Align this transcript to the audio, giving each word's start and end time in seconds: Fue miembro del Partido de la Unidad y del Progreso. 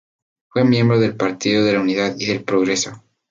Fue 0.49 0.63
miembro 0.65 0.99
del 0.99 1.15
Partido 1.15 1.63
de 1.63 1.73
la 1.73 1.79
Unidad 1.79 2.15
y 2.17 2.25
del 2.25 2.43
Progreso. 2.43 3.03